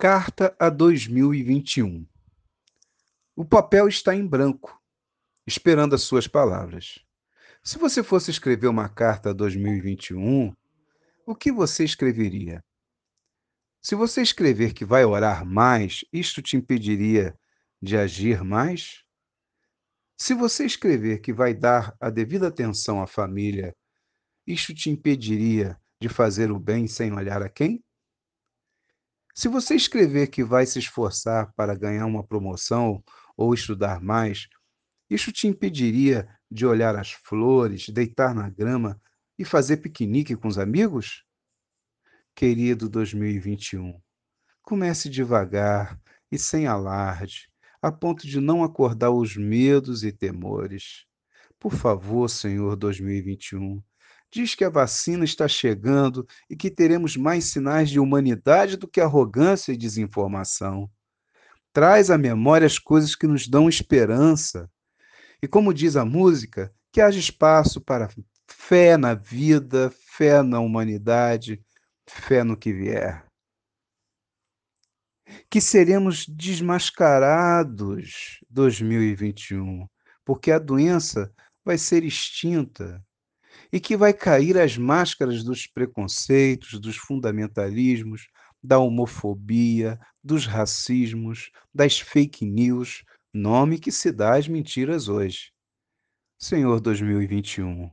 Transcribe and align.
Carta 0.00 0.54
a 0.60 0.70
2021. 0.70 2.06
O 3.34 3.44
papel 3.44 3.88
está 3.88 4.14
em 4.14 4.24
branco, 4.24 4.80
esperando 5.44 5.92
as 5.96 6.02
suas 6.02 6.28
palavras. 6.28 7.04
Se 7.64 7.78
você 7.78 8.04
fosse 8.04 8.30
escrever 8.30 8.68
uma 8.68 8.88
carta 8.88 9.30
a 9.30 9.32
2021, 9.32 10.54
o 11.26 11.34
que 11.34 11.50
você 11.50 11.82
escreveria? 11.82 12.62
Se 13.82 13.96
você 13.96 14.22
escrever 14.22 14.72
que 14.72 14.84
vai 14.84 15.04
orar 15.04 15.44
mais, 15.44 16.04
isto 16.12 16.40
te 16.40 16.56
impediria 16.56 17.36
de 17.82 17.96
agir 17.96 18.44
mais? 18.44 19.02
Se 20.16 20.32
você 20.32 20.64
escrever 20.64 21.18
que 21.18 21.32
vai 21.32 21.52
dar 21.52 21.92
a 22.00 22.08
devida 22.08 22.46
atenção 22.46 23.02
à 23.02 23.06
família, 23.08 23.74
isto 24.46 24.72
te 24.72 24.90
impediria 24.90 25.76
de 26.00 26.08
fazer 26.08 26.52
o 26.52 26.58
bem 26.60 26.86
sem 26.86 27.12
olhar 27.12 27.42
a 27.42 27.48
quem? 27.48 27.82
Se 29.38 29.46
você 29.46 29.76
escrever 29.76 30.26
que 30.26 30.42
vai 30.42 30.66
se 30.66 30.80
esforçar 30.80 31.52
para 31.54 31.72
ganhar 31.76 32.06
uma 32.06 32.26
promoção 32.26 33.00
ou 33.36 33.54
estudar 33.54 34.00
mais, 34.00 34.48
isso 35.08 35.30
te 35.30 35.46
impediria 35.46 36.28
de 36.50 36.66
olhar 36.66 36.96
as 36.96 37.12
flores, 37.12 37.88
deitar 37.88 38.34
na 38.34 38.50
grama 38.50 39.00
e 39.38 39.44
fazer 39.44 39.76
piquenique 39.76 40.34
com 40.34 40.48
os 40.48 40.58
amigos? 40.58 41.22
Querido 42.34 42.88
2021, 42.88 44.02
comece 44.60 45.08
devagar 45.08 45.96
e 46.32 46.36
sem 46.36 46.66
alarde, 46.66 47.48
a 47.80 47.92
ponto 47.92 48.26
de 48.26 48.40
não 48.40 48.64
acordar 48.64 49.12
os 49.12 49.36
medos 49.36 50.02
e 50.02 50.10
temores. 50.10 51.06
Por 51.60 51.72
favor, 51.72 52.28
Senhor 52.28 52.74
2021, 52.74 53.80
diz 54.30 54.54
que 54.54 54.64
a 54.64 54.70
vacina 54.70 55.24
está 55.24 55.48
chegando 55.48 56.26
e 56.48 56.56
que 56.56 56.70
teremos 56.70 57.16
mais 57.16 57.46
sinais 57.46 57.90
de 57.90 57.98
humanidade 57.98 58.76
do 58.76 58.86
que 58.86 59.00
arrogância 59.00 59.72
e 59.72 59.76
desinformação. 59.76 60.90
Traz 61.72 62.10
à 62.10 62.18
memória 62.18 62.66
as 62.66 62.78
coisas 62.78 63.14
que 63.14 63.26
nos 63.26 63.48
dão 63.48 63.68
esperança. 63.68 64.70
E 65.42 65.48
como 65.48 65.72
diz 65.72 65.96
a 65.96 66.04
música, 66.04 66.72
que 66.92 67.00
haja 67.00 67.18
espaço 67.18 67.80
para 67.80 68.08
fé 68.46 68.96
na 68.96 69.14
vida, 69.14 69.92
fé 70.16 70.42
na 70.42 70.60
humanidade, 70.60 71.62
fé 72.06 72.42
no 72.42 72.56
que 72.56 72.72
vier. 72.72 73.24
Que 75.50 75.60
seremos 75.60 76.26
desmascarados 76.26 78.40
2021, 78.48 79.86
porque 80.24 80.50
a 80.50 80.58
doença 80.58 81.30
vai 81.64 81.76
ser 81.76 82.02
extinta 82.02 83.04
e 83.72 83.80
que 83.80 83.96
vai 83.96 84.12
cair 84.12 84.58
as 84.58 84.76
máscaras 84.76 85.42
dos 85.42 85.66
preconceitos, 85.66 86.80
dos 86.80 86.96
fundamentalismos, 86.96 88.28
da 88.62 88.78
homofobia, 88.78 89.98
dos 90.22 90.46
racismos, 90.46 91.50
das 91.72 92.00
fake 92.00 92.44
news, 92.44 93.04
nome 93.32 93.78
que 93.78 93.92
se 93.92 94.10
dá 94.10 94.36
às 94.36 94.48
mentiras 94.48 95.08
hoje. 95.08 95.52
Senhor 96.38 96.80
2021, 96.80 97.90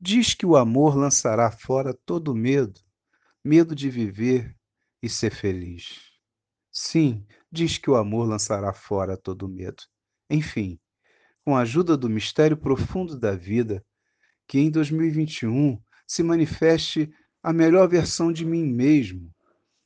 diz 0.00 0.34
que 0.34 0.46
o 0.46 0.56
amor 0.56 0.96
lançará 0.96 1.50
fora 1.50 1.94
todo 2.04 2.34
medo, 2.34 2.80
medo 3.44 3.74
de 3.74 3.88
viver 3.88 4.56
e 5.02 5.08
ser 5.08 5.30
feliz. 5.30 6.00
Sim, 6.72 7.26
diz 7.50 7.78
que 7.78 7.90
o 7.90 7.96
amor 7.96 8.26
lançará 8.28 8.72
fora 8.72 9.16
todo 9.16 9.48
medo. 9.48 9.82
Enfim, 10.28 10.78
com 11.44 11.56
a 11.56 11.60
ajuda 11.60 11.96
do 11.96 12.10
mistério 12.10 12.56
profundo 12.56 13.18
da 13.18 13.34
vida, 13.36 13.84
que 14.46 14.58
em 14.58 14.70
2021 14.70 15.80
se 16.06 16.22
manifeste 16.22 17.10
a 17.42 17.52
melhor 17.52 17.88
versão 17.88 18.32
de 18.32 18.44
mim 18.44 18.64
mesmo 18.64 19.30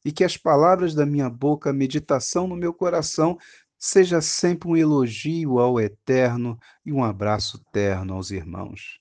e 0.05 0.13
que 0.13 0.25
as 0.25 0.37
palavras 0.37 0.95
da 0.95 1.05
minha 1.05 1.29
boca, 1.29 1.71
a 1.71 1.75
meditação 1.75 2.47
no 2.47 2.57
meu 2.57 2.73
coração, 2.73 3.39
seja 3.79 4.21
sempre 4.21 4.69
um 4.69 4.77
elogio 4.77 5.59
ao 5.59 5.81
eterno 5.81 6.59
e 6.85 6.93
um 6.93 7.03
abraço 7.03 7.63
terno 7.73 8.15
aos 8.15 8.31
irmãos. 8.31 9.01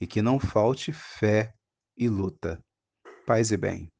E 0.00 0.06
que 0.06 0.22
não 0.22 0.38
falte 0.38 0.92
fé 0.92 1.52
e 1.96 2.08
luta. 2.08 2.62
Paz 3.26 3.50
e 3.50 3.56
bem. 3.56 3.90